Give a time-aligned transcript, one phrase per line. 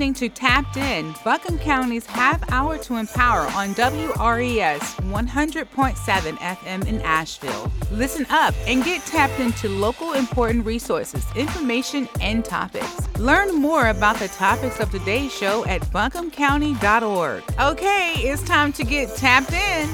[0.00, 7.02] listening to Tapped In, Buncombe County's half hour to empower on WRES 100.7 FM in
[7.02, 7.70] Asheville.
[7.90, 13.14] Listen up and get tapped into local important resources, information, and topics.
[13.18, 17.42] Learn more about the topics of today's show at buncombecounty.org.
[17.60, 19.86] Okay, it's time to get tapped in.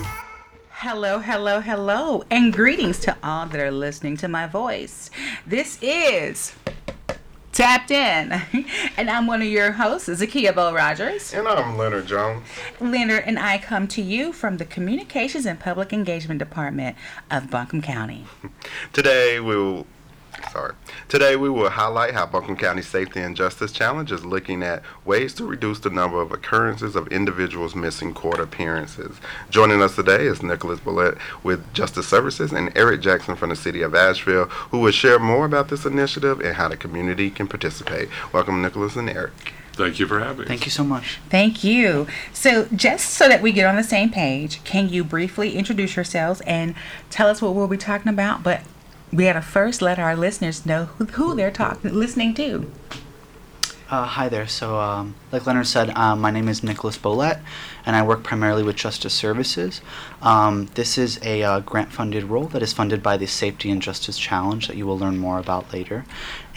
[0.71, 5.11] Hello, hello, hello, and greetings to all that are listening to my voice.
[5.49, 6.55] This is
[7.57, 8.33] Tapped In,
[8.99, 11.33] and I'm one of your hosts, Zakia Bell Rogers.
[11.33, 12.47] And I'm Leonard Jones.
[12.81, 16.99] Leonard and I come to you from the Communications and Public Engagement Department
[17.31, 18.27] of Buncombe County.
[18.93, 19.87] Today we will
[20.53, 20.75] sorry.
[21.09, 25.35] Today we will highlight how Buncombe County Safety and Justice Challenge is looking at ways
[25.35, 29.17] to reduce the number of occurrences of individuals missing court appearances.
[29.51, 33.83] Joining us today is Nicholas Bolet with Justice Services and Eric Jackson from the City
[33.83, 38.09] of Asheville, who will share more about this initiative and how the community can participate.
[38.33, 39.53] Welcome, Nicholas and Eric.
[39.75, 40.47] Thank you for having me.
[40.47, 41.19] Thank you so much.
[41.29, 42.07] Thank you.
[42.33, 46.41] So, just so that we get on the same page, can you briefly introduce yourselves
[46.43, 46.75] and
[47.11, 48.43] tell us what we'll be talking about?
[48.43, 48.63] But
[49.13, 52.71] we gotta first let our listeners know who, who they're talking, listening to.
[53.89, 54.49] Uh, hi there.
[54.49, 57.41] So, um, like Leonard said, um, my name is Nicholas Bolet,
[57.87, 59.81] and I work primarily with Justice Services.
[60.21, 63.81] Um, this is a uh, grant funded role that is funded by the Safety and
[63.81, 66.05] Justice Challenge that you will learn more about later.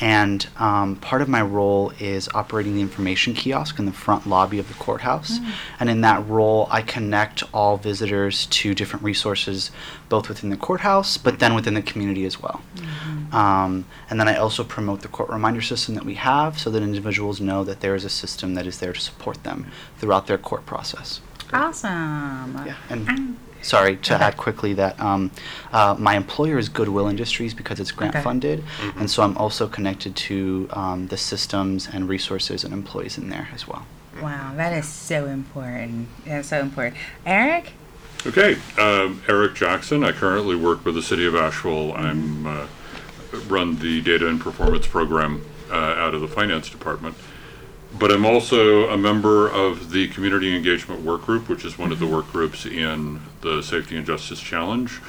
[0.01, 4.57] And um, part of my role is operating the information kiosk in the front lobby
[4.57, 5.37] of the courthouse.
[5.37, 5.51] Mm.
[5.79, 9.71] And in that role, I connect all visitors to different resources,
[10.07, 12.61] both within the courthouse, but then within the community as well.
[13.31, 16.81] Um, and then I also promote the court reminder system that we have so that
[16.81, 20.37] individuals know that there is a system that is there to support them throughout their
[20.37, 21.18] court process.
[21.53, 22.61] Awesome.
[22.65, 24.23] Yeah, and Um, sorry to Okay.
[24.23, 25.31] add quickly that um,
[25.73, 28.23] uh, my employer is Goodwill Industries because it's grant Okay.
[28.23, 28.63] funded,
[28.97, 33.47] and so I'm also connected to um, the systems and resources and employees in there
[33.53, 33.85] as well.
[34.21, 36.07] Wow, that is so important.
[36.25, 36.97] That's so important.
[37.25, 37.73] Eric?
[38.27, 40.03] Okay, um, Eric Jackson.
[40.03, 41.93] I currently work with the City of Asheville.
[41.95, 42.65] I'm uh,
[43.47, 47.15] run the Data and Performance Program uh, out of the Finance Department.
[47.97, 51.99] But I'm also a member of the Community Engagement Work Group, which is one of
[51.99, 54.99] the work groups in the Safety and Justice Challenge.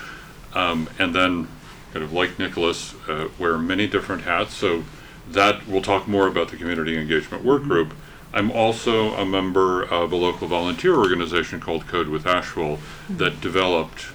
[0.55, 1.49] Um, and then,
[1.93, 4.55] kind of like Nicholas, uh, wear many different hats.
[4.55, 4.85] So
[5.29, 7.95] that we'll talk more about the Community Engagement Work Group.
[8.33, 14.07] I'm also a member of a local volunteer organization called Code with Asheville that developed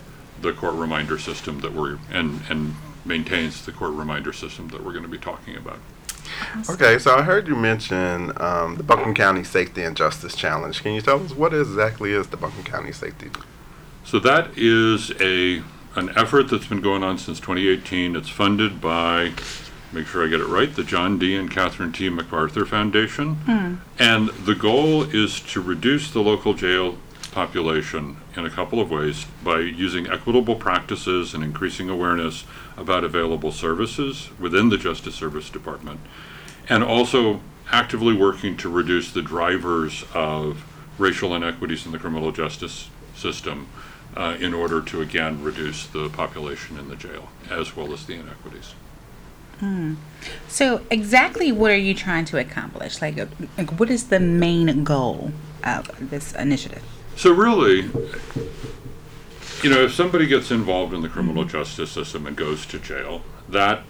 [0.42, 4.92] the court reminder system that we're and and maintains the court reminder system that we're
[4.92, 5.80] going to be talking about.
[6.70, 10.82] Okay, so I heard you mention um, the Buncombe County Safety and Justice Challenge.
[10.82, 13.30] Can you tell us what exactly is the Buncombe County Safety?
[14.04, 15.64] So that is a
[15.96, 18.16] an effort that's been going on since 2018.
[18.16, 19.32] It's funded by,
[19.94, 21.36] make sure I get it right, the John D.
[21.36, 22.10] and Catherine T.
[22.10, 23.38] MacArthur Foundation.
[23.98, 26.98] And the goal is to reduce the local jail
[27.36, 32.46] population in a couple of ways by using equitable practices and increasing awareness
[32.78, 36.00] about available services within the Justice Service Department.
[36.70, 40.64] And also actively working to reduce the drivers of
[40.98, 43.68] racial inequities in the criminal justice system
[44.16, 48.14] uh, in order to again reduce the population in the jail as well as the
[48.14, 48.76] inequities.
[50.48, 53.02] So, exactly what are you trying to accomplish?
[53.02, 53.18] Like,
[53.58, 56.84] like what is the main goal of this initiative?
[57.16, 57.90] So really,
[59.64, 63.22] you know, if somebody gets involved in the criminal justice system and goes to jail,
[63.50, 63.84] that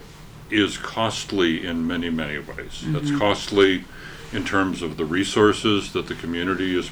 [0.50, 2.84] is costly in many, many ways.
[2.86, 3.84] That's costly
[4.32, 6.92] in terms of the resources that the community is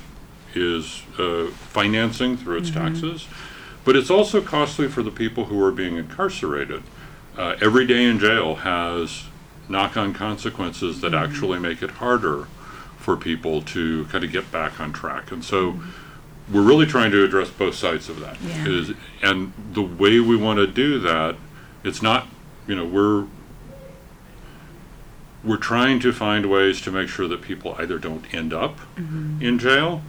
[0.55, 3.27] is uh, financing through its taxes,
[3.83, 6.83] but it's also costly for the people who are being incarcerated.
[7.35, 9.23] Uh, every day in jail has
[9.67, 12.45] knock-on consequences that actually make it harder
[12.97, 15.79] for people to kind of get back on track, and so
[16.51, 18.41] we're really trying to address both sides of that.
[18.41, 18.67] Yeah.
[18.67, 21.35] Is and the way we want to do that,
[21.83, 22.27] it's not,
[22.67, 23.27] you know, we're
[25.43, 28.79] we're trying to find ways to make sure that people either don't end up
[29.41, 30.01] in jail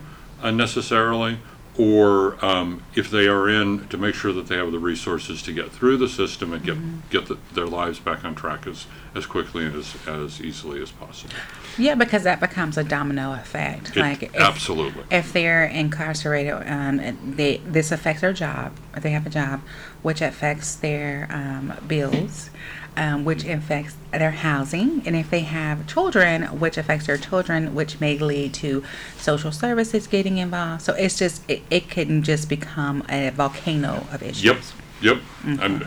[0.42, 1.38] unnecessarily,
[1.76, 5.52] or um, if they are in, to make sure that they have the resources to
[5.52, 9.26] get through the system and get get the, their lives back on track as as
[9.26, 11.34] quickly and as as easily as possible.
[11.78, 13.96] Yeah, because that becomes a domino effect.
[13.96, 15.04] It- like, if, absolutely.
[15.10, 18.72] if they're incarcerated, um, they this affects their job.
[19.00, 19.60] They have a job,
[20.02, 22.50] which affects their um, bills,
[22.96, 28.00] um, which affects their housing, and if they have children, which affects their children, which
[28.00, 28.84] may lead to
[29.18, 30.82] social services getting involved.
[30.82, 34.44] So it's just it, it can just become a volcano of issues.
[34.44, 34.58] Yep,
[35.02, 35.18] yep.
[35.44, 35.86] And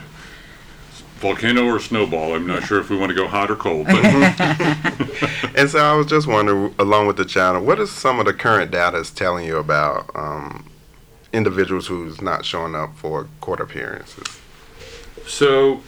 [1.17, 2.35] volcano or snowball.
[2.35, 4.03] I'm not sure if we want to go hot or cold, but
[5.57, 8.33] And so I was just wondering, along with the channel, what is some of the
[8.33, 10.69] current data is telling you about um,
[11.33, 14.39] individuals who's not showing up for court appearances?
[15.25, 15.81] So,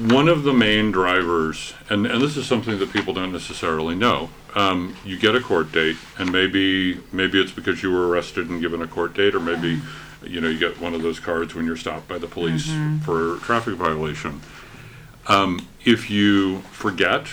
[0.00, 4.28] one of the main drivers, and, and this is something that people don't necessarily know.
[4.54, 8.60] Um, you get a court date, and maybe maybe it's because you were arrested and
[8.60, 9.80] given a court date, or maybe
[10.26, 12.70] you know you get one of those cards when you're stopped by the police
[13.04, 14.40] for traffic violation.
[15.26, 17.26] Um, if you forget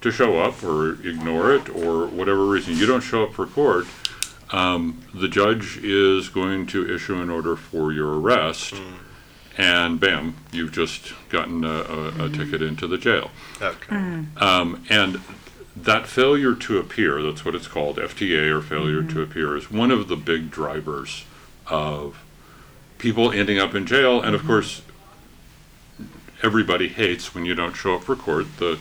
[0.00, 3.86] to show up or ignore it or whatever reason you don't show up for court,
[4.50, 8.74] um, the judge is going to issue an order for your arrest,
[9.56, 13.30] and bam, you've just gotten a, a, a ticket into the jail.
[13.62, 13.96] Okay.
[14.36, 15.20] Um, and
[15.76, 19.90] that failure to appear, that's what it's called, FTA or failure to appear, is one
[19.90, 21.24] of the big drivers
[21.66, 22.22] of
[22.98, 24.20] people ending up in jail.
[24.22, 24.50] And of mm-hmm.
[24.50, 24.82] course,
[26.42, 28.78] everybody hates when you don't show up for court, the,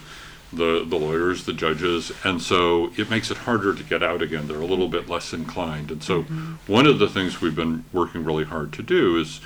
[0.51, 4.47] the, the lawyers, the judges, and so it makes it harder to get out again.
[4.47, 5.91] They're a little bit less inclined.
[5.91, 6.53] And so mm-hmm.
[6.71, 9.39] one of the things we've been working really hard to do is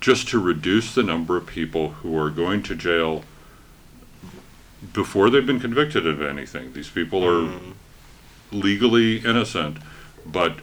[0.00, 3.24] just to reduce the number of people who are going to jail
[4.92, 6.72] before they've been convicted of anything.
[6.72, 7.72] These people are mm-hmm.
[8.50, 9.78] legally innocent,
[10.24, 10.58] but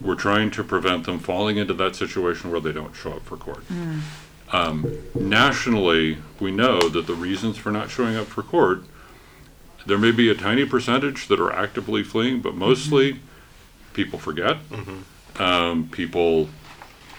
[0.00, 3.36] we're trying to prevent them falling into that situation where they don't show up for
[3.36, 3.64] court.
[4.52, 8.82] Um, nationally, we know that the reasons for not showing up for court,
[9.86, 13.20] there may be a tiny percentage that are actively fleeing, but mostly
[13.92, 14.56] people forget.
[15.38, 16.48] Um, people,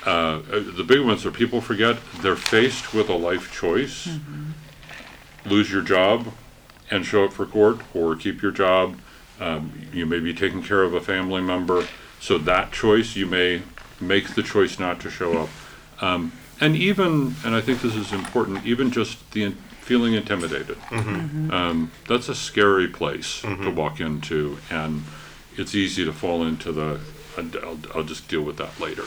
[0.06, 0.42] uh, uh,
[0.76, 4.08] the big ones are people forget they're faced with a life choice
[5.46, 6.28] lose your job
[6.92, 8.98] and show up for court, or keep your job.
[9.40, 11.86] Um, you may be taking care of a family member,
[12.20, 13.62] so that choice you may
[14.02, 15.50] make the choice not to show up.
[16.02, 16.32] Um,
[16.62, 20.78] and even, and I think this is important, even just the in- feeling intimidated.
[20.92, 25.04] Um, that's a scary place to walk into, and
[25.58, 27.00] it's easy to fall into the.
[27.38, 29.04] I'll, I'll just deal with that later.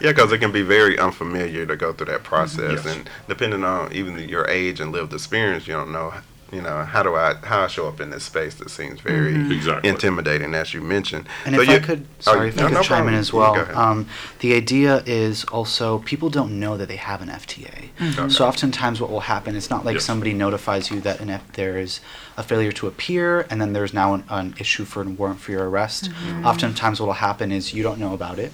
[0.00, 2.96] Yeah, because it can be very unfamiliar to go through that process, Yes.
[2.96, 6.14] and depending on even your age and lived experience, you don't know,
[6.50, 9.34] you know, how do I how I show up in this space that seems very
[9.54, 9.88] Exactly.
[9.88, 11.26] intimidating, as you mentioned.
[11.44, 13.14] And So if I you- could, oh, sorry, if no, I could no chime in
[13.14, 13.54] as well.
[13.76, 14.06] Um,
[14.40, 18.30] the idea is also people don't know that they have an FTA.
[18.30, 20.04] So oftentimes, what will happen is not like Yes.
[20.04, 22.00] somebody notifies you that an F- there is
[22.36, 25.52] a failure to appear, and then there's now an, an issue for a warrant for
[25.52, 26.10] your arrest.
[26.44, 28.52] Oftentimes, what will happen is you don't know about it.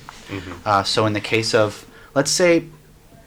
[0.67, 2.65] Uh, so in the case of, let's say,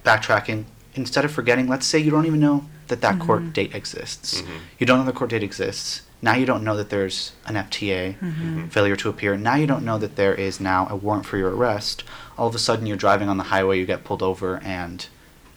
[0.04, 0.66] backtracking,
[0.96, 3.52] instead of forgetting, let's say you don't even know that that court mm-hmm.
[3.52, 4.42] date exists.
[4.42, 4.58] Mm-hmm.
[4.80, 6.02] You don't know the court date exists.
[6.22, 8.68] Now you don't know that there's an FTA, mm-hmm.
[8.68, 9.38] failure to appear.
[9.38, 12.04] Now you don't know that there is now a warrant for your arrest.
[12.38, 15.06] All of a sudden, you're driving on the highway, you get pulled over, and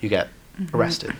[0.01, 0.29] you get
[0.75, 1.15] arrested.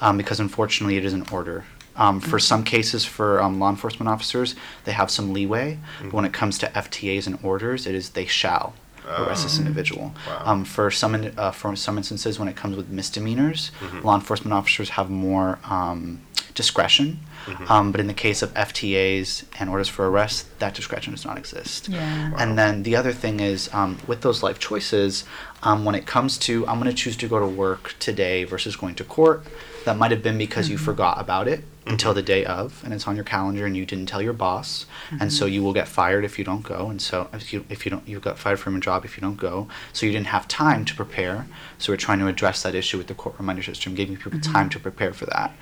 [0.00, 1.64] Um, because unfortunately, it is an order.
[1.96, 5.78] Um, for some cases, for um, law enforcement officers, they have some leeway.
[6.02, 8.74] But when it comes to FTAs and orders, it is they shall
[9.06, 10.14] arrest this individual.
[10.26, 10.42] Wow.
[10.44, 14.00] Um, for some in- uh, for some instances, when it comes with misdemeanors, Mm-hmm.
[14.06, 16.20] law enforcement officers have more um,
[16.54, 17.20] discretion.
[17.46, 17.70] Mm-hmm.
[17.70, 21.36] Um, but in the case of FTAs and orders for arrest, that discretion does not
[21.36, 21.88] exist.
[21.88, 22.32] Yeah.
[22.38, 25.24] And then the other thing is, um, with those life choices,
[25.62, 28.76] um, when it comes to I'm going to choose to go to work today versus
[28.76, 29.44] going to court,
[29.84, 31.92] that might have been because you forgot about it Mm-hmm.
[31.92, 34.86] until the day of, and it's on your calendar, and you didn't tell your boss,
[35.20, 35.52] and so mm-hmm.
[35.52, 36.88] you will get fired if you don't go.
[36.88, 39.20] And so if you if you don't, you got fired from a job if you
[39.20, 39.68] don't go.
[39.92, 41.46] So you didn't have time to prepare.
[41.76, 44.50] So we're trying to address that issue with the court reminder system, giving people mm-hmm.
[44.50, 45.52] time to prepare for that.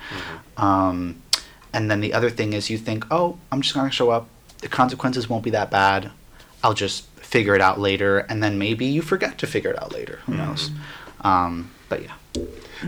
[0.55, 1.21] Um,
[1.73, 4.29] and then the other thing is you think, oh, I'm just going to show up.
[4.59, 6.09] The consequences won't be that bad.
[6.63, 8.19] I'll just figure it out later.
[8.19, 10.19] And then maybe you forget to figure it out later.
[10.25, 10.71] Who knows?
[11.19, 12.13] Um, but yeah.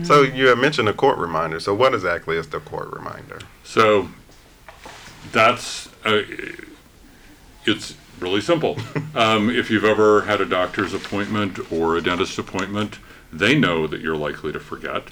[0.04, 1.58] So you had mentioned a court reminder.
[1.60, 3.38] So what exactly is the court reminder?
[3.64, 4.08] So
[5.32, 6.22] that's uh,
[7.64, 8.76] it's really simple.
[9.14, 12.98] um, if you've ever had a doctor's appointment or a dentist appointment,
[13.32, 15.04] they know that you're likely to forget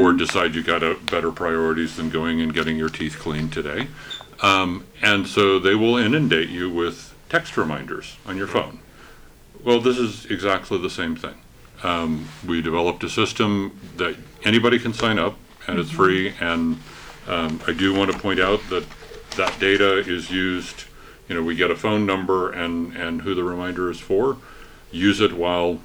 [0.00, 3.88] or decide you got a better priorities than going and getting your teeth cleaned today.
[4.42, 8.80] Um, and so they will inundate you with text reminders on your phone.
[9.62, 11.36] Well, this is exactly the same thing.
[11.84, 15.36] Um, we developed a system that anybody can sign up
[15.66, 16.34] and it's free.
[16.40, 16.78] And
[17.28, 18.84] um, I do want to point out that
[19.36, 20.84] that data is used,
[21.28, 24.38] you know, we get a phone number and, and who the reminder is for.
[24.90, 25.80] Use it while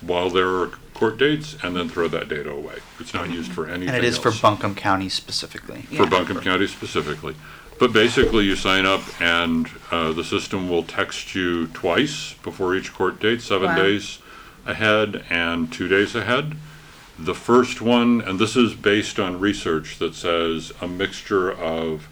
[0.00, 2.76] while there are court dates and then throw that data away.
[2.98, 5.82] It's not used for anything And it is for else Buncombe County specifically.
[5.82, 7.34] for Buncombe County specifically.
[7.78, 12.94] But basically, you sign up and uh, the system will text you twice before each
[12.94, 13.76] court date, seven Wow.
[13.76, 14.19] days
[14.66, 16.56] ahead and two days ahead.
[17.18, 22.08] The first one, and this is based on research that says a mixture of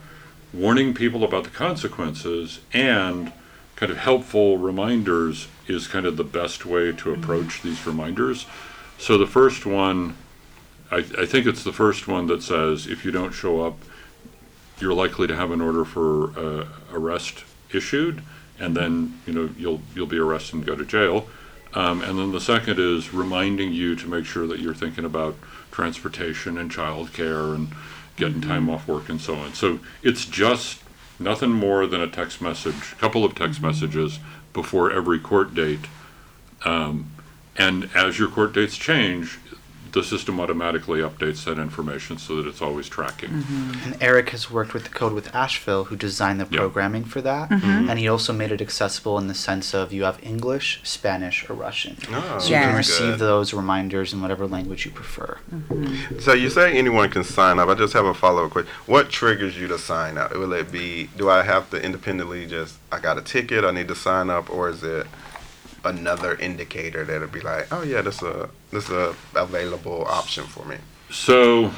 [0.52, 3.33] warning people about the consequences and
[3.76, 8.47] kind of helpful reminders is kind of the best way to approach these reminders.
[8.99, 10.17] So the first one,
[10.90, 13.78] I, I think it's the first one that says if you don't show up,
[14.81, 18.23] you're likely to have an order for uh, arrest issued,
[18.59, 21.28] and then you know you'll you'll be arrested and go to jail.
[21.78, 25.37] Um, and then the second is reminding you to make sure that you're thinking about
[25.70, 27.68] transportation and childcare and
[28.16, 29.54] getting time off work and so on.
[29.54, 30.82] So it's just
[31.20, 34.18] nothing more than a text message, a couple of text messages
[34.52, 35.87] before every court date.
[36.64, 37.12] Um,
[37.56, 39.38] and as your court dates change,
[39.99, 43.31] the system automatically updates that information so that it's always tracking.
[43.31, 43.85] Mm-hmm.
[43.85, 46.61] And Eric has worked with the Code with Asheville, who designed the Yeah.
[46.61, 47.50] programming for that.
[47.50, 47.90] Mm-hmm.
[47.90, 51.55] And he also made it accessible in the sense of you have English, Spanish, or
[51.55, 51.97] Russian.
[52.12, 53.19] Oh, So you can receive good.
[53.19, 55.38] those reminders in whatever language you prefer.
[55.52, 56.21] Mm-hmm.
[56.21, 57.69] So you say anyone can sign up.
[57.69, 58.71] I just have a follow up question.
[58.87, 60.33] What triggers you to sign up?
[60.33, 61.09] Will it be?
[61.17, 62.76] Do I have to independently just?
[62.93, 63.64] I got a ticket.
[63.64, 65.07] I need to sign up, or is it
[65.85, 70.76] another indicator that'll be like, oh yeah, this a this a available option for me.
[71.11, 71.73] So,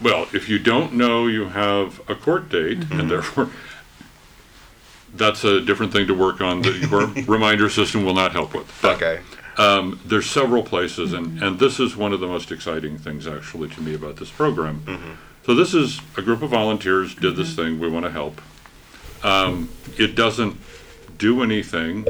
[0.00, 3.50] well, if you don't know you have a court date, and therefore,
[5.14, 6.62] that's a different thing to work on.
[6.62, 8.78] The your reminder system will not help with.
[8.82, 9.20] But, Okay.
[9.58, 13.68] Um, there's several places, and, and this is one of the most exciting things actually
[13.70, 15.18] to me about this program.
[15.44, 17.80] So this is a group of volunteers did this thing.
[17.80, 18.40] We want to help.
[19.24, 19.68] Um,
[19.98, 20.56] it doesn't
[21.16, 22.06] do anything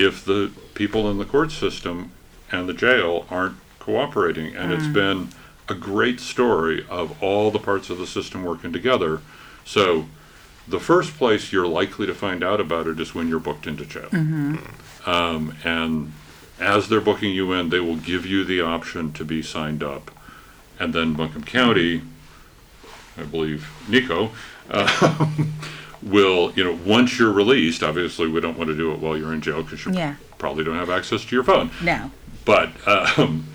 [0.00, 2.10] if the people in the court system
[2.50, 4.54] and the jail aren't cooperating.
[4.56, 5.28] And it's been
[5.68, 9.20] a great story of all the parts of the system working together.
[9.64, 10.06] So
[10.66, 13.84] the first place you're likely to find out about it is when you're booked into
[13.84, 14.08] jail.
[15.06, 16.12] Um, and
[16.58, 20.10] as they're booking you in, they will give you the option to be signed up.
[20.78, 22.02] And then Buncombe County,
[23.18, 24.30] I believe Nico,
[24.70, 25.26] uh,
[26.02, 29.32] will, you know, once you're released, obviously we don't want to do it while you're
[29.34, 30.14] in jail because you Yeah.
[30.38, 31.70] probably don't have access to your phone.
[31.82, 32.10] No.
[32.44, 33.46] But, um,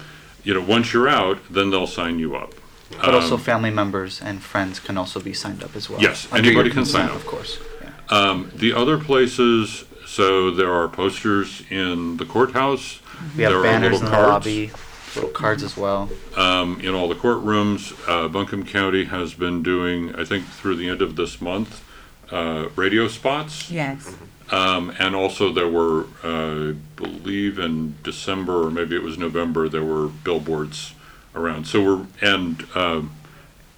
[0.44, 2.54] you know, once you're out, then they'll sign you up.
[3.02, 6.00] But also, family members and friends can also be signed up as well.
[6.00, 7.16] Yes, anybody can sign up.
[7.16, 7.58] Of course.
[7.82, 7.90] Yeah.
[8.16, 13.00] Um, the other places, so there are posters in the courthouse.
[13.36, 14.46] We have there banners little in the cards.
[14.46, 14.72] lobby,
[15.16, 16.10] little cards as well.
[16.38, 17.94] um, in all the courtrooms.
[18.08, 21.84] Uh, Buncombe County has been doing, I think, through the end of this month,
[22.32, 23.70] uh, radio spots.
[23.72, 24.16] Yes.
[24.52, 29.68] Um, and also there were, uh, I believe in December or maybe it was November,
[29.68, 30.94] there were billboards
[31.34, 31.66] around.
[31.66, 33.16] So we're, and, um,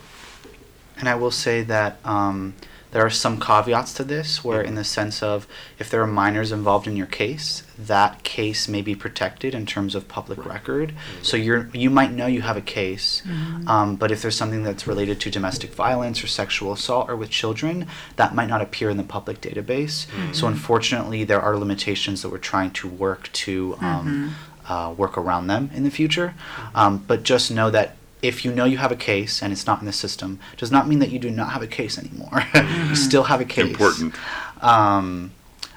[0.99, 2.55] And I will say that um,
[2.91, 5.47] there are some caveats to this, where in the sense of
[5.79, 9.95] if there are minors involved in your case, that case may be protected in terms
[9.95, 10.95] of public record.
[11.23, 13.23] So you're you might know you have a case,
[13.67, 17.29] um, but if there's something that's related to domestic violence or sexual assault or with
[17.31, 17.87] children,
[18.17, 20.07] that might not appear in the public database.
[20.35, 23.77] So unfortunately, there are limitations that we're trying to work to.
[23.81, 24.35] Um,
[24.69, 26.35] uh, work around them in the future,
[26.75, 29.81] um, but just know that if you know you have a case and it's not
[29.81, 32.29] in the system, does not mean that you do not have a case anymore.
[32.55, 32.95] you mm-hmm.
[32.95, 33.69] still have a case.
[33.69, 34.15] Important.
[34.61, 35.33] Um,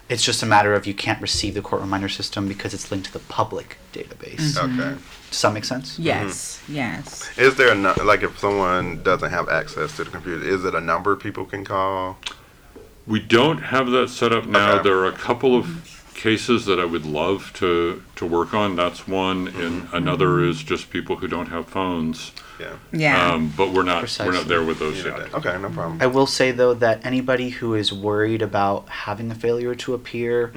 [0.09, 3.07] it's just a matter of you can't receive the court reminder system because it's linked
[3.07, 4.57] to the public database.
[4.57, 4.79] Mm-hmm.
[4.81, 5.01] Okay.
[5.29, 5.97] Does that make sense?
[5.97, 6.75] Yes, mm-hmm.
[6.75, 7.37] yes.
[7.37, 10.75] Is there a nu- like if someone doesn't have access to the computer, is it
[10.75, 12.17] a number people can call?
[13.07, 14.73] We don't have that set up now.
[14.73, 14.83] Okay.
[14.83, 15.90] There are a couple of
[16.25, 18.75] cases that I would love to, to work on.
[18.75, 22.31] That's one, and another is just people who don't have phones.
[22.59, 22.75] Yeah.
[22.93, 23.31] Yeah.
[23.33, 25.33] Um, but we're not, we're not there with those Yeah, yet.
[25.33, 25.97] Okay, no problem.
[25.99, 30.53] I will say though that anybody who is worried about having a failure to appear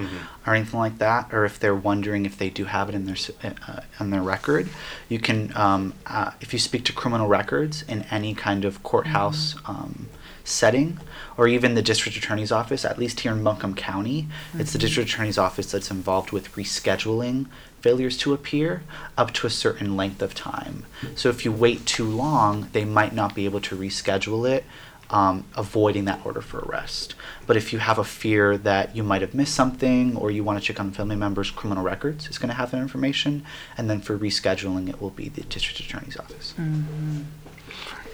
[0.47, 3.14] or anything like that, or if they're wondering if they do have it in their
[3.14, 4.68] s- uh, on their record,
[5.09, 9.54] you can um, uh, if you speak to criminal records in any kind of courthouse
[9.64, 10.09] um,
[10.44, 10.98] setting,
[11.36, 12.84] or even the district attorney's office.
[12.84, 17.46] At least here in Buncombe County, it's the district attorney's office that's involved with rescheduling
[17.80, 18.82] failures to appear
[19.18, 20.86] up to a certain length of time.
[21.16, 24.64] So if you wait too long, they might not be able to reschedule it,
[25.10, 27.14] um, avoiding that order for arrest.
[27.46, 30.58] But if you have a fear that you might have missed something or you want
[30.58, 33.44] to check on family members' criminal records, it's going to have that information.
[33.76, 36.54] And then for rescheduling, it will be the district attorney's office.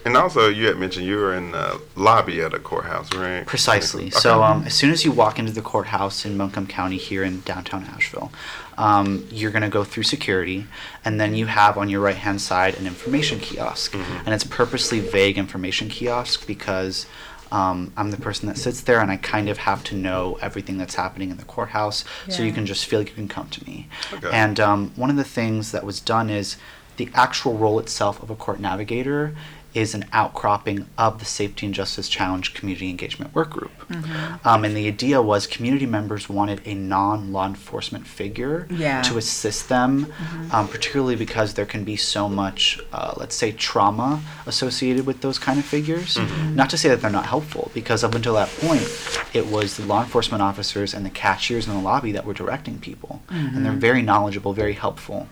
[0.05, 3.47] And also, you had mentioned you were in the lobby of the courthouse, right?
[3.47, 4.05] Precisely.
[4.05, 4.11] Okay.
[4.11, 7.41] So um, as soon as you walk into the courthouse in Buncombe County here in
[7.43, 8.33] downtown Asheville,
[8.79, 10.67] um, you're going to go through security,
[11.05, 15.01] and then you have on your right hand side an information kiosk, and it's purposely
[15.01, 17.07] vague information kiosk because.
[17.53, 20.79] Um, I'm the person that sits there, and I kind of have to know everything
[20.79, 23.65] that's happening in the courthouse, so you can just feel like you can come to
[23.65, 23.89] me.
[24.13, 24.31] Okay.
[24.33, 26.59] And um, one of the things that was done is
[26.97, 29.35] the actual role itself of a court navigator
[29.75, 33.71] is an outcropping of the Safety and Justice Challenge Community Engagement Work Group.
[34.45, 39.03] Um, and the idea was community members wanted a non law enforcement figure Yeah.
[39.03, 40.13] to assist them,
[40.51, 45.39] um, particularly because there can be so much, uh, let's say, trauma associated with those
[45.39, 46.19] kind of figures.
[46.55, 48.83] Not to say that they're not helpful, because up until that point,
[49.33, 52.79] it was the law enforcement officers and the cashiers in the lobby that were directing
[52.79, 53.23] people.
[53.29, 55.29] And they're very knowledgeable, very helpful.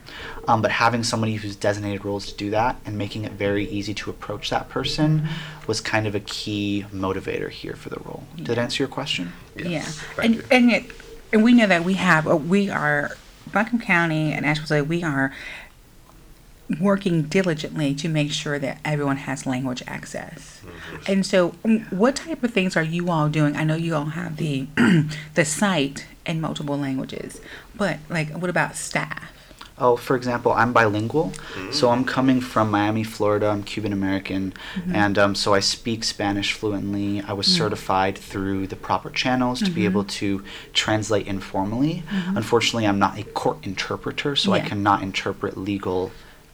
[0.47, 3.95] Um, but having somebody who's designated roles to do that and making it very easy
[3.95, 5.29] to approach that person
[5.67, 8.25] was kind of a key motivator here for the role.
[8.37, 9.33] Did that answer your question?
[9.57, 10.45] Yeah, thank and you.
[10.51, 10.91] and it,
[11.33, 13.17] and we know that we have uh, we are
[13.53, 14.83] Buncombe County and Asheville State.
[14.83, 15.33] We are
[16.81, 20.61] working diligently to make sure that everyone has language access.
[20.61, 21.13] Mm-hmm.
[21.13, 23.57] And so, um, what type of things are you all doing?
[23.57, 24.67] I know you all have the
[25.35, 27.41] the site in multiple languages,
[27.75, 29.33] but like, what about staff?
[29.81, 31.71] Oh, for example, I'm bilingual, mm-hmm.
[31.71, 33.49] so I'm coming from Miami, Florida.
[33.49, 34.95] I'm Cuban American, mm-hmm.
[34.95, 37.23] and um, so I speak Spanish fluently.
[37.23, 37.59] I was mm-hmm.
[37.59, 42.03] certified through the proper channels to be able to translate informally.
[42.35, 46.11] Unfortunately, I'm not a court interpreter, so I cannot interpret legal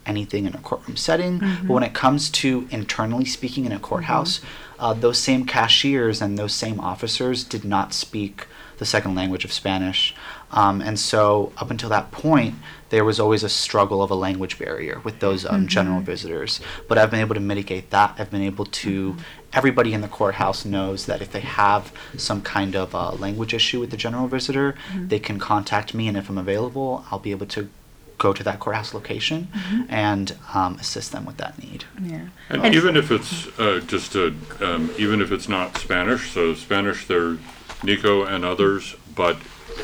[0.06, 1.38] anything in a courtroom setting.
[1.38, 4.40] But when it comes to internally speaking in a courthouse,
[4.78, 8.46] uh, those same cashiers and those same officers did not speak
[8.78, 10.14] the second language of Spanish.
[10.54, 12.54] Um, and so, up until that point,
[12.90, 16.60] there was always a struggle of a language barrier with those um, general visitors.
[16.88, 18.14] But I've been able to mitigate that.
[18.18, 19.16] I've been able to,
[19.52, 23.80] everybody in the courthouse knows that if they have some kind of uh, language issue
[23.80, 27.46] with the general visitor, they can contact me, and if I'm available, I'll be able
[27.46, 27.68] to
[28.16, 29.48] go to that courthouse location
[29.88, 31.84] and um, assist them with that need.
[32.00, 36.54] Yeah, And even if it's uh, just a, um, even if it's not Spanish, so
[36.54, 37.38] Spanish, there,
[37.82, 39.36] Nico and others, but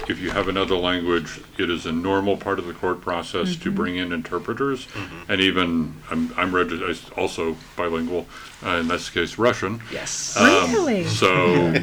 [0.09, 3.70] if you have another language, it is a normal part of the court process to
[3.70, 4.87] bring in interpreters.
[5.29, 8.26] And even, I'm, I'm regi- I also bilingual,
[8.64, 9.81] uh, in this case Russian.
[9.92, 10.37] Yes.
[10.37, 11.05] Um, Really?
[11.05, 11.74] So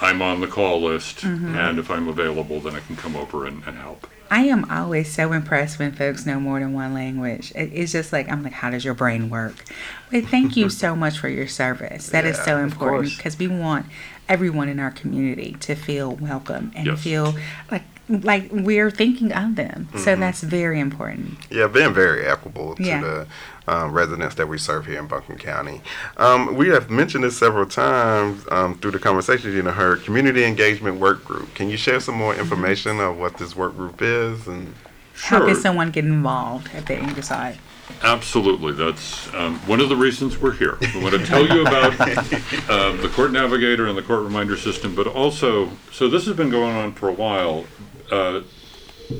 [0.00, 3.62] I'm on the call list, and if I'm available, then I can come over and,
[3.66, 4.06] and help.
[4.30, 7.52] I am always so impressed when folks know more than one language.
[7.54, 9.62] It, it's just like I'm like, how does your brain work?
[10.10, 12.08] But thank you so much for your service.
[12.08, 13.16] That is so Yeah, of important course.
[13.18, 13.84] because we want
[14.28, 17.00] everyone in our community to feel welcome and Yes.
[17.02, 17.34] feel
[17.70, 19.88] like like we're thinking of them.
[19.96, 21.38] So that's very important.
[21.50, 23.00] Yeah, being very equitable to Yeah.
[23.00, 23.26] the
[23.68, 25.80] um, residents that we serve here in Buncombe County.
[26.18, 30.04] Um, we have mentioned this several times um, through the conversations you know heard.
[30.04, 31.54] Community engagement work group.
[31.54, 34.46] Can you share some more information of what this work group is?
[34.48, 34.74] And
[35.14, 37.58] How can someone get involved if they decide?
[38.02, 38.72] Absolutely.
[38.72, 40.78] That's um, one of the reasons we're here.
[40.80, 42.00] We want to tell you about
[42.70, 46.50] um, the court navigator and the court reminder system, but also, so this has been
[46.50, 47.64] going on for a while.
[48.10, 48.42] Uh,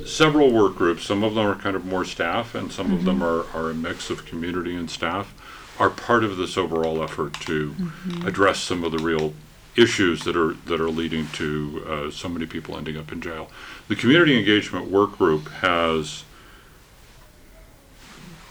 [0.05, 3.23] several work groups, some of them are kind of more staff, and some of them
[3.23, 5.33] are, are a mix of community and staff,
[5.79, 7.75] are part of this overall effort to
[8.25, 9.33] address some of the real
[9.75, 13.49] issues that are that are leading to uh, so many people ending up in jail.
[13.87, 16.23] The community engagement work group has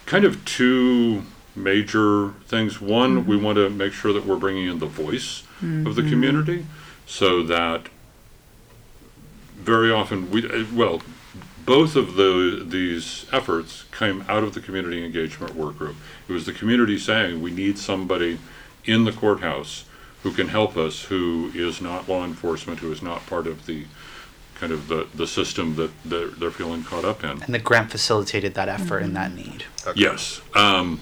[0.07, 1.23] kind of two
[1.55, 2.81] major things.
[2.81, 5.43] One, we want to make sure that we're bringing in the voice
[5.87, 6.67] of the community
[7.07, 7.89] so that
[9.55, 11.01] very often we uh, well
[11.65, 15.97] both of the these efforts came out of the community engagement work group.
[16.29, 18.39] It was the community saying we need somebody
[18.85, 19.85] in the courthouse
[20.25, 23.85] who can help us who is not law enforcement who is not part of the
[24.63, 27.91] kind of the, the system that they're, they're feeling caught up in And the grant
[27.91, 29.65] facilitated that effort and that need.
[29.97, 30.41] Yes.
[30.55, 31.01] Um,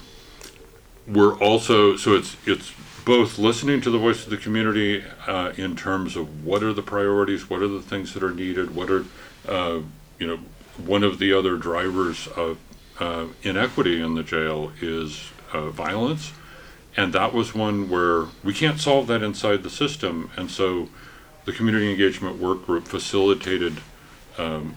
[1.07, 2.73] we're also so it's it's
[3.05, 6.83] both listening to the voice of the community uh, in terms of what are the
[6.83, 9.05] priorities, what are the things that are needed, what are
[9.47, 9.81] uh,
[10.19, 10.39] you know
[10.79, 12.57] one of the other drivers of
[12.99, 16.33] uh, inequity in the jail is uh, violence,
[16.97, 20.89] and that was one where we can't solve that inside the system, and so
[21.45, 23.79] the community engagement work group facilitated
[24.39, 24.77] um,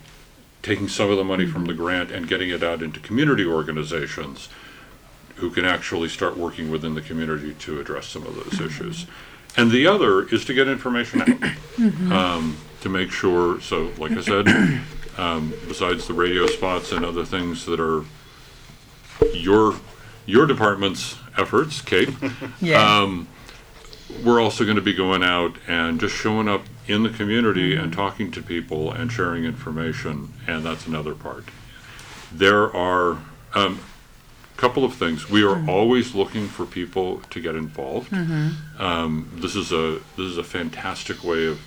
[0.61, 4.49] taking some of the money from the grant and getting it out into community organizations
[5.35, 9.05] who can actually start working within the community to address some of those issues.
[9.57, 14.21] And the other is to get information out, um, to make sure, so like I
[14.21, 14.47] said,
[15.17, 18.05] um, besides the radio spots and other things that are
[19.33, 19.75] your,
[20.25, 22.09] your department's efforts, Kate,
[22.61, 23.01] Yeah.
[23.01, 23.27] um,
[24.23, 27.93] we're also going to be going out and just showing up in the community and
[27.93, 31.45] talking to people and sharing information, and that's another part.
[32.31, 33.19] There are
[33.53, 33.79] um,
[34.53, 35.29] a couple of things.
[35.29, 38.11] We are always looking for people to get involved.
[38.79, 41.61] Um, this is a this is a fantastic way of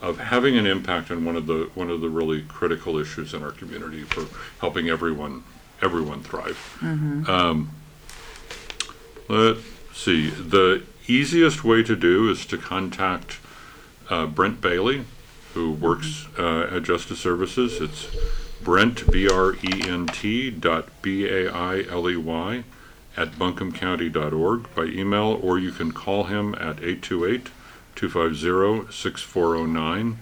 [0.00, 3.42] of having an impact on one of the one of the really critical issues in
[3.42, 4.26] our community for
[4.60, 5.44] helping everyone
[5.82, 6.78] everyone thrive.
[7.28, 7.70] Um,
[9.28, 9.60] let's
[9.92, 10.30] see.
[10.30, 13.38] The easiest way to do is to contact
[14.10, 15.04] uh, Brent Bailey,
[15.54, 17.80] who works uh, at Justice Services.
[17.80, 18.08] It's
[18.62, 22.64] Brent B R E N T dot B A I L E Y
[23.16, 27.48] at buncombecounty.org by email, or you can call him at 828
[27.94, 30.18] 250 6409.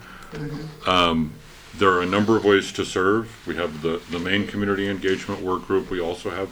[0.87, 1.33] Um,
[1.75, 3.47] There are a number of ways to serve.
[3.47, 5.91] We have the, the main community engagement work group.
[5.91, 6.51] We also have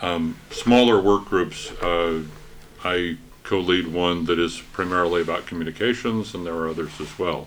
[0.00, 1.72] um, smaller work groups.
[1.82, 2.22] Uh,
[2.84, 7.46] I co-lead one that is primarily about communications, and there are others as well.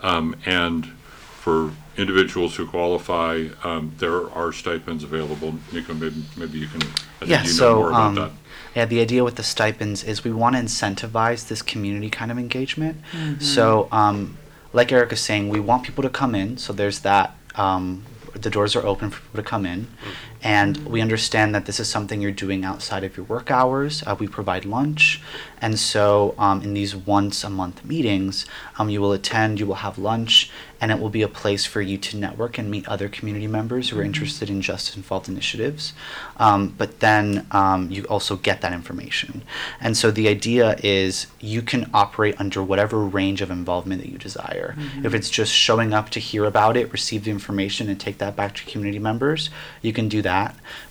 [0.00, 5.54] Um, and for individuals who qualify, um, there are stipends available.
[5.72, 8.30] Nico, maybe, maybe you can, I think Yeah, you know so more about um, that.
[8.74, 12.38] yeah, the idea with the stipends is we want to incentivize this community kind of
[12.38, 13.02] engagement.
[13.40, 14.38] So, um,
[14.72, 16.56] like Eric is saying, we want people to come in.
[16.56, 17.36] So there's that.
[17.56, 19.88] Um, the doors are open for people to come in,
[20.42, 24.02] and we understand that this is something you're doing outside of your work hours.
[24.06, 25.22] Uh, we provide lunch,
[25.60, 28.46] and so um, in these once a month meetings,
[28.78, 30.50] um, you will attend, you will have lunch,
[30.80, 33.90] and it will be a place for you to network and meet other community members
[33.90, 35.92] who are interested in justice involved initiatives.
[36.38, 39.42] Um, but then um, you also get that information.
[39.80, 44.18] And so the idea is you can operate under whatever range of involvement that you
[44.18, 44.74] desire.
[45.04, 48.34] If it's just showing up to hear about it, receive the information, and take that
[48.34, 49.50] back to community members,
[49.82, 50.31] you can do that.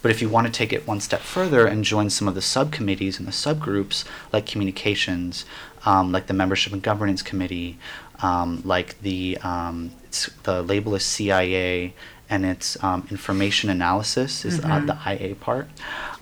[0.01, 2.41] But if you want to take it one step further and join some of the
[2.41, 5.45] subcommittees and the subgroups, like communications,
[5.85, 7.77] um, like the membership and governance committee,
[8.21, 11.93] um, like the um, it's, the label is CIA,
[12.29, 15.67] and it's um, information analysis is uh, the IA part.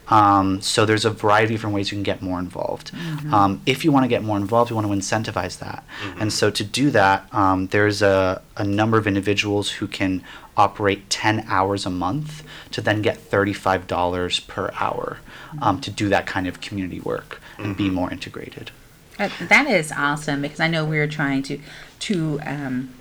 [0.07, 2.91] Um, so there's a variety of different ways you can get more involved.
[3.31, 5.83] Um, if you want to get more involved, you want to incentivize that.
[6.19, 10.23] And so to do that, um, there's a, a number of individuals who can
[10.59, 15.17] operate 10 hours a month to then get $35 per hour
[15.61, 18.71] um, to do that kind of community work and be more integrated.
[19.17, 21.59] Uh, That is awesome because I know we're trying to
[21.99, 22.93] to um,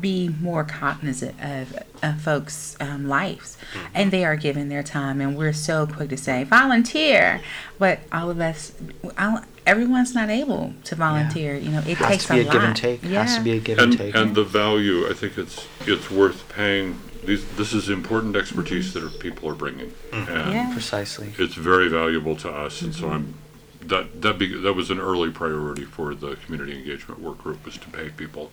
[0.00, 3.56] be more cognizant of, of folks' um, lives,
[3.94, 7.40] and they are giving their time, and we're so quick to say volunteer,
[7.78, 8.72] but all of us,
[9.16, 11.56] all, everyone's not able to volunteer.
[11.56, 12.52] You know, it Has takes to be a, lot.
[12.52, 13.02] give and take.
[13.02, 13.22] Yeah.
[13.24, 14.14] Has to be a give And, and take.
[14.14, 16.98] and the value, I think it's, it's worth paying.
[17.24, 19.90] These, this is important expertise that are- people are bringing.
[20.12, 20.32] Mm-hmm.
[20.32, 20.72] And Yeah.
[20.72, 21.34] Precisely.
[21.38, 23.34] it's very valuable to us, and so I'm,
[23.82, 27.76] that, that be, that was an early priority for the community engagement work group, was
[27.78, 28.52] to pay people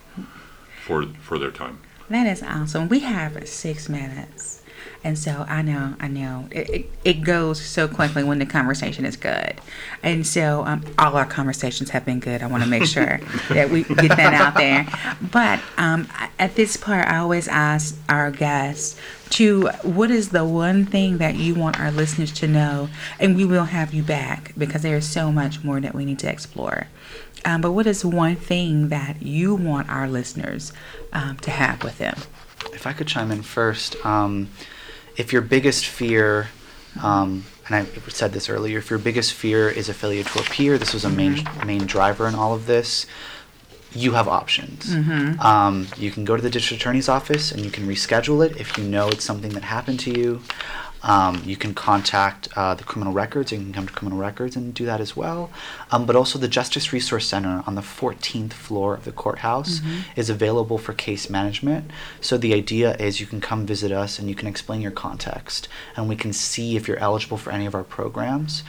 [0.86, 1.80] for, for their time.
[2.10, 2.90] That is awesome.
[2.90, 4.63] We have six minutes.
[5.04, 9.06] And so I know, I know, it, it, it goes so quickly when the conversation
[9.06, 9.60] is good.
[10.02, 12.42] And so um, all our conversations have been good.
[12.42, 14.88] I want to make sure that we get that out there.
[15.32, 16.08] But um,
[16.40, 18.98] at this part, I always ask our guests
[19.32, 22.88] to what is the one thing that you want our listeners to know?
[23.20, 26.20] And we will have you back because there is so much more that we need
[26.20, 26.88] to explore.
[27.44, 30.72] Um, but what is one thing that you want our listeners
[31.12, 32.16] um, to have with them?
[32.74, 34.50] If I could chime in first, um,
[35.16, 36.50] if your biggest fear,
[37.02, 40.78] um, and I said this earlier, if your biggest fear is a failure to appear,
[40.78, 43.06] this was a main main driver in all of this.
[43.96, 44.92] you have options.
[45.40, 48.76] Um, you can go to the district attorney's office and you can reschedule it if
[48.78, 50.42] you know it's something that happened to you.
[51.04, 53.52] Um, you can contact uh, the criminal records.
[53.52, 55.52] You can come to criminal records and do that as well.
[55.92, 59.82] Um, but also, the Justice Resource Center on the 14th floor of the courthouse
[60.16, 61.92] is available for case management.
[62.22, 65.68] So the idea is you can come visit us and you can explain your context,
[65.96, 68.64] and we can see if you're eligible for any of our programs.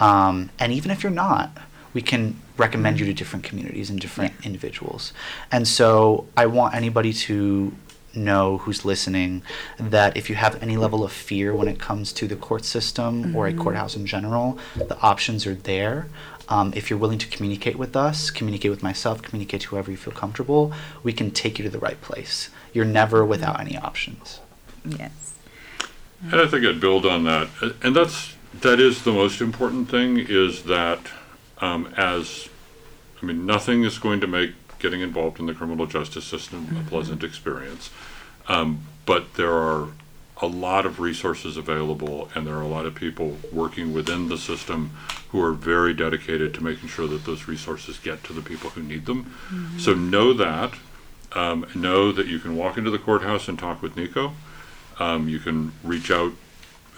[0.00, 1.50] Um, and even if you're not,
[1.94, 5.12] we can recommend you to different communities and different individuals.
[5.50, 7.72] And so I want anybody to
[8.18, 9.42] know who's listening
[9.78, 13.34] that if you have any level of fear when it comes to the court system
[13.34, 16.08] or a courthouse in general, the options are there.
[16.48, 19.96] Um, if you're willing to communicate with us, communicate with myself, communicate to whoever you
[19.96, 22.48] feel comfortable, we can take you to the right place.
[22.72, 24.40] You're never without any options.
[24.84, 25.34] Yes.
[26.22, 27.48] And I think I'd build on that,
[27.82, 30.98] and that's that is the most important thing is that
[31.58, 32.48] um, as
[33.22, 36.88] I mean, nothing is going to make getting involved in the criminal justice system a
[36.88, 37.90] pleasant experience,
[38.48, 39.88] um, but there are
[40.40, 44.38] a lot of resources available, and there are a lot of people working within the
[44.38, 44.90] system
[45.30, 48.82] who are very dedicated to making sure that those resources get to the people who
[48.82, 49.34] need them.
[49.78, 50.74] So know that.
[51.32, 54.32] Um, know that you can walk into the courthouse and talk with Nico.
[54.98, 56.32] Um, you can reach out,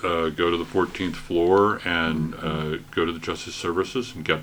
[0.04, 4.40] uh, go to the 14th floor and uh, go to the Justice Services and get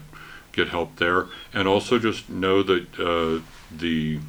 [0.51, 1.27] get help there.
[1.53, 4.19] And also just know that uh, the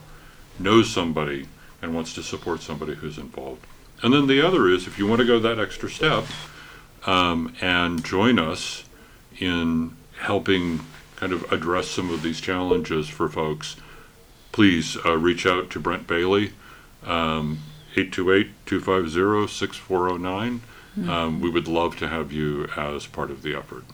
[0.59, 1.49] knows somebody
[1.81, 3.67] and wants to support somebody who's involved.
[4.03, 6.25] And then the other is if you want to go that extra step
[7.07, 8.85] um, and join us
[9.39, 10.81] in helping
[11.17, 13.77] kind of address some of these challenges for folks,
[14.53, 16.53] please uh, reach out to Brent Bailey,
[17.05, 17.59] um,
[17.96, 20.61] 828-250-6409.
[21.09, 23.85] Um, we would love to have you as part of the effort.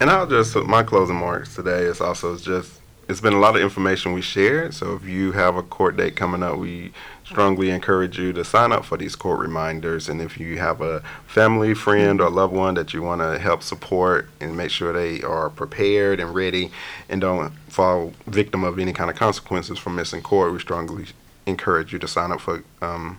[0.00, 3.62] And I'll just my closing marks today is also just it's been a lot of
[3.62, 4.72] information we shared.
[4.72, 6.92] So if you have a court date coming up, we
[7.24, 10.08] strongly encourage you to sign up for these court reminders.
[10.08, 13.64] And if you have a family, friend, or loved one that you want to help
[13.64, 16.70] support and make sure they are prepared and ready
[17.08, 21.06] and don't fall victim of any kind of consequences from missing court, we strongly
[21.50, 23.18] encourage you to sign up for um,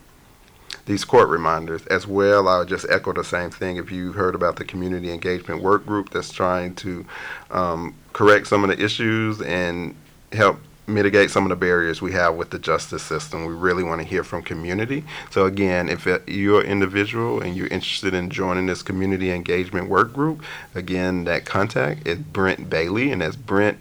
[0.85, 2.47] these court reminders as well.
[2.47, 3.77] I would just echo the same thing.
[3.77, 7.05] If you heard about the community engagement work group that's trying to
[7.51, 9.95] um, correct some of the issues and
[10.31, 14.01] help mitigate some of the barriers we have with the justice system, we really want
[14.01, 15.03] to hear from community.
[15.29, 20.11] So again, if you're an individual and you're interested in joining this community engagement work
[20.13, 20.43] group,
[20.75, 23.77] again, that contact is Brent Bailey, and that's Brent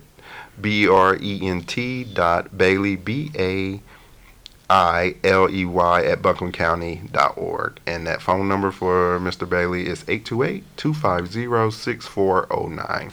[0.61, 3.81] B R E N T dot Bailey B A
[4.71, 7.81] I L E Y at buncombecounty.org.
[7.87, 9.49] And that phone number for Mr.
[9.49, 13.13] Bailey is 828 250 6409.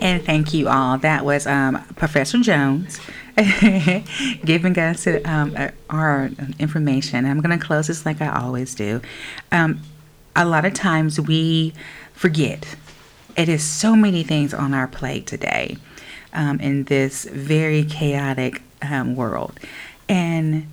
[0.00, 0.98] And thank you all.
[0.98, 3.00] That was um, Professor Jones
[4.44, 5.56] giving us um,
[5.88, 7.24] our information.
[7.24, 9.00] I'm going to close this like I always do.
[9.52, 9.80] Um,
[10.34, 11.72] a lot of times we
[12.14, 12.76] forget.
[13.36, 15.76] It is so many things on our plate today
[16.32, 19.60] um, in this very chaotic um, world.
[20.12, 20.66] And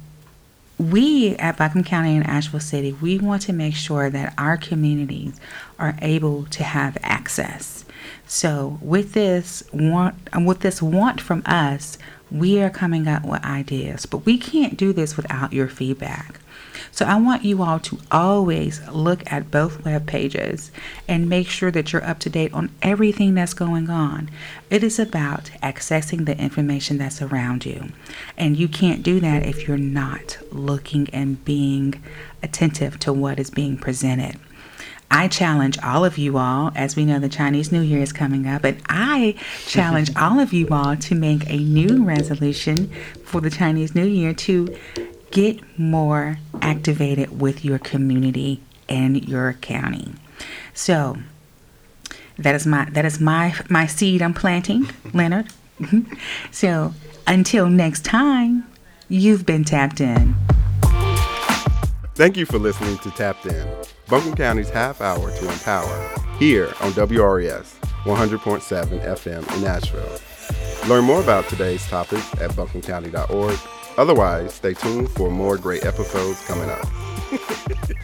[0.78, 5.40] we at Buncombe County and Asheville City, we want to make sure that our communities
[5.80, 7.86] are able to have access.
[8.28, 11.98] So with this want, with this want from us,
[12.30, 16.42] we are coming up with ideas, but we can't do this without your feedback.
[17.00, 20.70] So I want you all to always look at both web pages
[21.08, 24.30] and make sure that you're up to date on everything that's going on.
[24.70, 27.94] It is about accessing the information that's around you.
[28.36, 32.04] And you can't do that if you're not looking and being
[32.44, 34.38] attentive to what is being presented.
[35.10, 38.46] I challenge all of you all, as we know the Chinese New Year is coming
[38.46, 39.36] up, and I
[39.66, 42.92] challenge all of you all to make a new resolution
[43.24, 44.78] for the Chinese New Year to
[45.32, 50.14] get more activated with your community and your county.
[50.74, 51.18] So
[52.38, 55.48] that is my that is my my seed I'm planting, Leonard.
[55.80, 56.14] Mm-hmm.
[56.52, 56.94] so
[57.26, 58.68] until next time,
[59.08, 60.36] you've been tapped in.
[62.16, 63.66] Thank you for listening to Tapped In,
[64.10, 70.20] Buncombe County's half hour to empower, here on WRES 100.7 FM in Asheville.
[70.90, 73.79] Learn more about today's topic at buncombecounty.org.
[73.98, 76.88] Otherwise, stay tuned for more great episodes coming up.